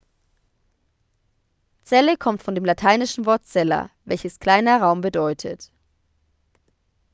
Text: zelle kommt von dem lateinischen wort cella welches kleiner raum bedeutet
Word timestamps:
zelle 1.83 2.17
kommt 2.17 2.41
von 2.41 2.55
dem 2.55 2.65
lateinischen 2.65 3.27
wort 3.27 3.45
cella 3.45 3.91
welches 4.03 4.39
kleiner 4.39 4.81
raum 4.81 5.01
bedeutet 5.01 5.71